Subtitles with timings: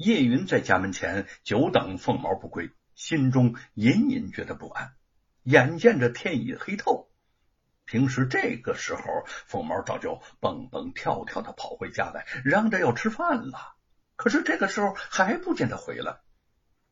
[0.00, 4.94] 叶云在家门前久等凤毛不归，心中隐隐觉得不安。
[5.42, 7.10] 眼见着天已黑透，
[7.84, 13.74] 平时这个时候，凤毛早就蹦蹦跳跳的跑回家来，嚷着要吃饭了。
[14.16, 16.20] 可是这个时候还不见他回来。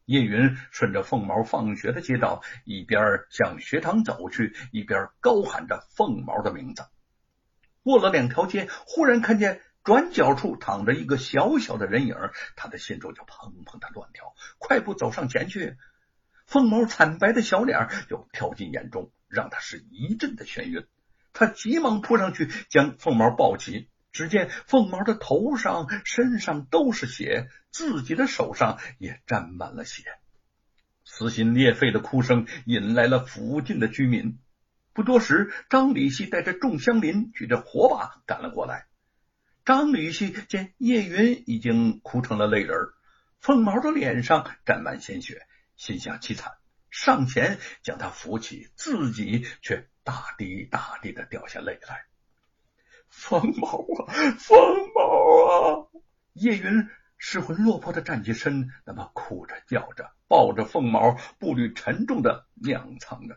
[0.05, 6.85] 叶云顺着凤毛放学的街道，一边向学堂走去，一边高喊着凤毛的名字。
[7.83, 12.15] 过了两条街，忽然看见转角处躺着一个小小的人影，
[12.57, 15.79] 他的心中就砰砰的乱跳，快步走上前去。
[16.45, 20.87] 凤毛惨白的小脸又跳进眼中，让他是一阵的眩晕。
[21.33, 23.89] 他急忙扑上去，将凤毛抱起。
[24.13, 30.05] 只见凤毛的头上、身上都是血，自己的手上也沾满了血，
[31.07, 34.39] 撕心裂肺的哭声引来了附近的居民。
[34.93, 38.85] 不多时，张李希带着众乡邻举着火把赶了过来。
[39.69, 42.75] 张女婿见叶云已经哭成了泪人，
[43.39, 45.47] 凤毛的脸上沾满鲜血。
[45.77, 46.55] 心下凄惨，
[46.89, 52.07] 上前将他扶起，自己却大滴大滴的掉下泪来。
[53.11, 54.59] 凤毛啊，凤
[54.95, 55.87] 毛啊！
[56.33, 63.37] 叶云失魂落魄的站起身，那么哭着叫着，抱着凤毛，步履沉重的踉跄着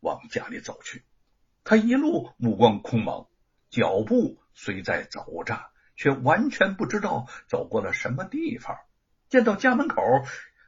[0.00, 1.04] 往家里走去。
[1.62, 3.28] 他一路目光空茫，
[3.70, 8.76] 脚步虽在走着，却完全不知道走过了什么地方。
[9.28, 10.02] 见到家门口。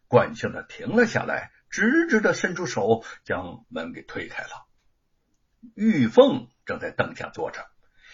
[0.09, 4.51] 惯性的停了下来，直直的伸出手将门给推开了。
[5.75, 7.67] 玉凤正在凳下坐着，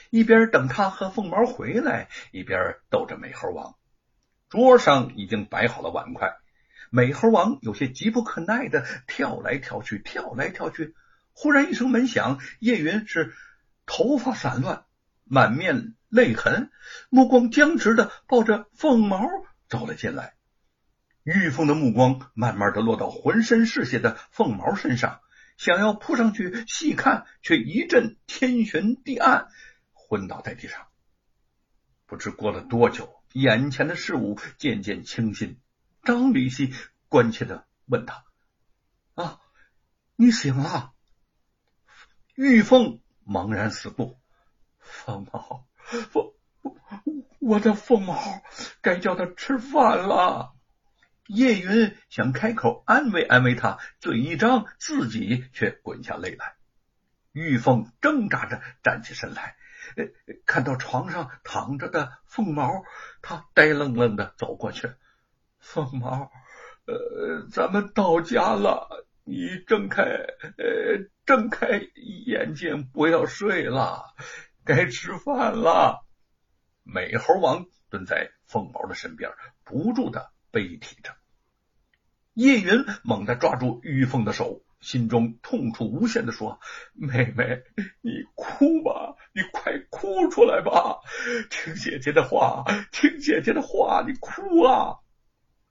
[0.09, 3.75] 一边等他和凤毛回来，一边逗着美猴王。
[4.49, 6.37] 桌上已经摆好了碗筷，
[6.91, 10.95] 美猴王有些急不可耐的跳来跳去，跳来跳去。
[11.33, 13.35] 忽然一声门响，叶云是
[13.87, 14.85] 头发散乱，
[15.29, 16.71] 满面泪痕，
[17.11, 19.27] 目光僵直的抱着凤毛
[19.69, 20.35] 走了进来。
[21.23, 25.21] 玉凤的目光慢慢的落到浑身是血的凤毛身上，
[25.59, 29.49] 想要扑上去细看，却一阵天旋地暗，
[29.93, 30.87] 昏倒在地上。
[32.07, 35.59] 不知过了多久，眼前的事物渐渐清晰。
[36.03, 36.73] 张离西
[37.09, 38.25] 关切的问他
[39.15, 39.41] ：“啊，
[40.17, 40.95] 你醒了？”
[42.35, 44.19] 玉凤茫然四顾
[45.09, 45.67] ：“凤毛，
[46.11, 46.35] 凤，
[47.41, 48.43] 我的凤毛，
[48.83, 50.53] 该叫他吃饭了。”
[51.29, 56.57] 叶云想开口安慰安慰他，嘴一张，自己却滚下泪来。
[57.33, 59.57] 玉凤挣扎着站起身来，
[60.45, 62.83] 看到床上躺着的凤毛，
[63.23, 64.93] 他呆愣愣的走过去。
[65.59, 66.31] 凤毛，
[66.87, 71.81] 呃，咱们到家了，你睁开，呃，睁开
[72.27, 74.15] 眼睛，不要睡了，
[74.69, 76.05] 该吃饭了。
[76.83, 79.31] 美猴王蹲在凤毛的身边，
[79.65, 81.17] 不住的悲啼着。
[82.35, 86.61] 叶云猛地抓住玉凤的手，心中痛楚无限的说
[86.93, 87.63] ：“妹妹，
[88.03, 90.99] 你哭吧，你快哭出来吧，
[91.49, 92.63] 听姐姐的话，
[92.93, 94.97] 听姐姐的话，你哭啊！”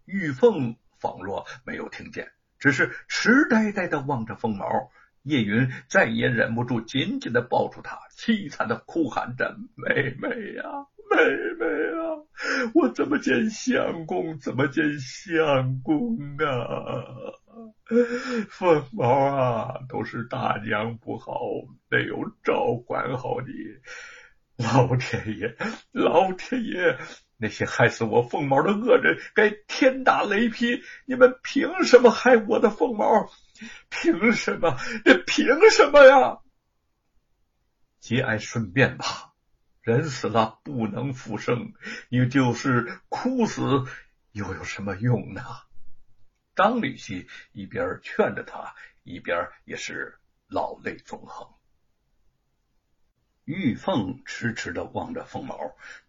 [0.06, 4.90] 玉凤仿若没有听见，只是痴呆呆的望着凤毛。
[5.23, 10.63] 叶云再也忍不住，紧紧的抱住她，凄惨的哭喊着：“妹妹呀！”
[11.09, 11.16] 妹
[11.57, 11.66] 妹
[11.97, 12.19] 啊，
[12.73, 14.38] 我怎么见相公？
[14.39, 17.06] 怎么见相公啊？
[18.50, 21.39] 凤毛啊，都是大娘不好，
[21.89, 23.53] 没有照管好你。
[24.57, 25.56] 老天爷，
[25.94, 26.97] 老天爷，
[27.38, 30.81] 那些害死我凤毛的恶人，该天打雷劈！
[31.06, 33.29] 你们凭什么害我的凤毛？
[33.90, 34.78] 凭什么？
[35.25, 36.40] 凭什么呀？
[38.00, 39.34] 节哀顺变吧。
[39.81, 41.73] 人死了不能复生，
[42.09, 43.85] 你就是哭死
[44.34, 45.41] 又有什么用呢？
[46.56, 51.47] 张李希一边劝着他，一边也是老泪纵横。
[53.45, 55.56] 玉凤痴痴的望着凤毛，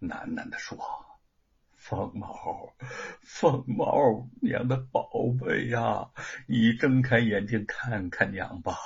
[0.00, 0.76] 喃喃的说
[1.88, 2.74] ：“凤毛，
[3.22, 5.08] 凤毛，娘的宝
[5.40, 6.10] 贝呀，
[6.46, 8.76] 你睁开眼睛看看娘吧。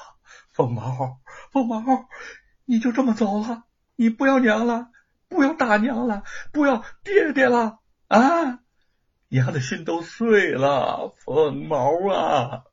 [0.52, 1.18] 凤毛，
[1.50, 1.82] 凤毛，
[2.64, 3.64] 你就这么走了？”
[3.96, 4.90] 你不要娘了，
[5.28, 6.22] 不要大娘了，
[6.52, 8.60] 不要爹爹了啊！
[9.28, 12.64] 娘的心都碎了，凤毛啊！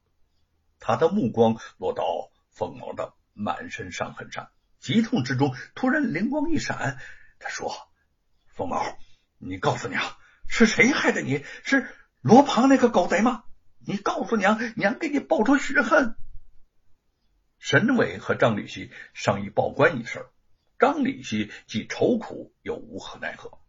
[0.80, 2.04] 他的目光落到
[2.52, 4.50] 凤毛的满身伤痕上，
[4.80, 7.00] 急痛之中突然灵光一闪，
[7.40, 7.72] 他说
[8.54, 8.80] ：“凤毛，
[9.40, 10.04] 你告诉娘，
[10.50, 11.46] 是谁害的你？
[11.64, 11.88] 是
[12.20, 13.46] 罗庞那个狗贼吗？
[13.88, 16.16] 你告诉娘，娘给你报仇雪恨。”
[17.60, 20.26] 沈伟和张立希商议报官一事。
[20.80, 23.60] 张李希既愁苦又无可奈何。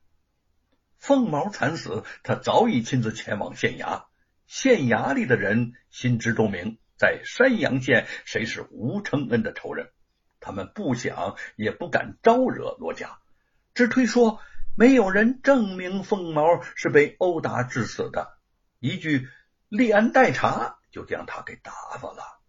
[0.99, 4.05] 凤毛惨死，他早已亲自前往县衙。
[4.47, 9.91] 县衙里的人心知肚明，在山阳县谁是吴承恩的仇人，
[10.39, 13.19] 他们不想也不敢招惹罗家，
[13.75, 14.41] 只推说
[14.81, 18.39] 没有人证明凤毛是被殴打致死的，
[18.79, 19.29] 一句
[19.69, 22.41] 立案待查就将他给打发了。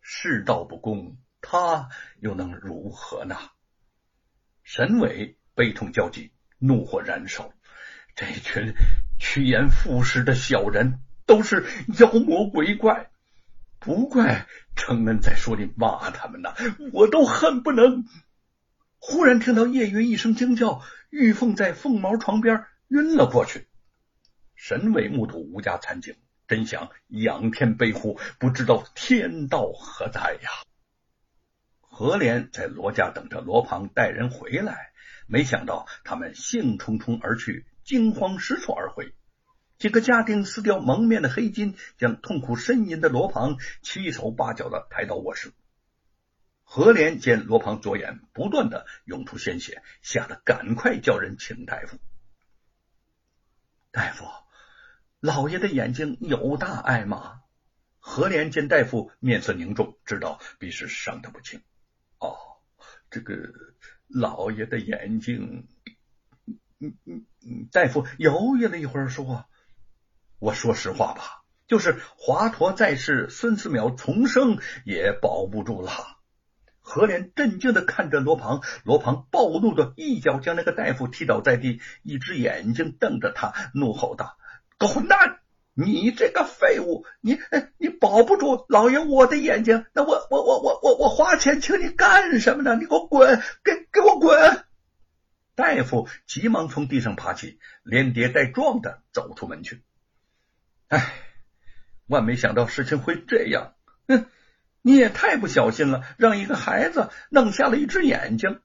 [0.00, 1.88] 世道不公，他
[2.18, 3.36] 又能如何呢？
[4.64, 7.52] 沈伟悲痛交集，怒火燃烧。
[8.16, 8.74] 这群
[9.20, 11.64] 趋炎附势的小人都是
[12.00, 13.12] 妖魔鬼怪，
[13.78, 16.52] 不怪承恩在说里骂他们呢，
[16.92, 18.06] 我都恨不能。
[19.02, 23.66] 忽然听到叶云一声惊叫，玉凤在凤毛床边晕了过去。
[24.54, 26.16] 沈伟目睹吴家惨景，
[26.46, 30.50] 真想仰天悲呼，不知道天道何在呀！
[31.80, 34.92] 何莲在罗家等着罗庞带人回来，
[35.26, 37.64] 没想到他们兴冲冲而去。
[37.82, 39.14] 惊慌失措而回，
[39.78, 45.52] 几个家丁撕掉蒙面的黑巾，将痛苦呻吟的罗庞七手八脚的抬到卧室。
[46.72, 51.98] 何莲见罗庞左眼不断的涌出鲜血，吓得赶快叫人请大夫。
[53.90, 54.24] 大夫，
[55.18, 57.40] 老爷的眼睛有大碍吗？
[57.98, 61.60] 何莲见大夫面色凝重，知道必是伤得不轻。
[62.20, 62.36] 哦，
[63.10, 63.34] 这个
[64.06, 65.66] 老爷的眼睛。
[66.78, 69.44] 嗯嗯嗯，大夫犹豫了一会儿，说
[70.38, 76.18] ：“我说实话吧，就是华佗在世，孙思邈重生也保不住了。”
[76.80, 84.36] 何莲震惊的看着罗庞，罗庞暴怒的一脚将那个大夫踢倒在地，一只眼睛瞪着他，怒吼道
[84.78, 85.38] ：“个混蛋！
[85.72, 87.06] 你这个废物！
[87.20, 87.38] 你
[87.78, 92.76] 你保不住老爷我的眼睛，那我我我我我我花钱请你干什么呢？
[92.76, 93.40] 你给我滚！
[93.62, 94.64] 给给我滚！”
[95.54, 99.82] 大夫急忙从地上爬起，连跌带撞的走出门去。
[100.88, 101.12] 唉，
[102.06, 103.74] 万没想到事情会这样。
[104.08, 104.26] 哼，
[104.82, 108.60] 你也太不小心了，让一个孩子弄瞎了一只眼睛。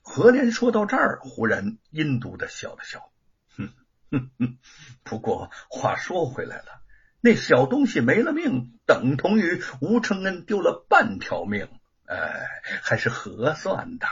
[0.00, 3.10] 何莲说到这儿，忽然阴毒的笑了笑。
[3.56, 3.72] 哼
[4.10, 4.58] 哼哼，
[5.02, 6.82] 不过话说回来了，
[7.20, 11.68] 那小东西没了命，等同于吴承恩丢了半条命。
[12.04, 12.48] 哎，
[12.82, 14.06] 还是合算的。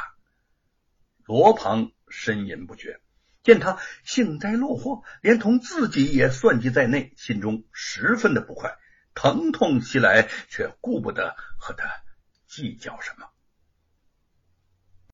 [1.24, 3.00] 罗庞呻吟不绝，
[3.42, 8.76] 见他幸灾乐祸，连同自己也算计在内，心中十分的不快，
[9.14, 11.88] 疼痛袭来，却顾不得和他
[12.46, 13.26] 计较什么。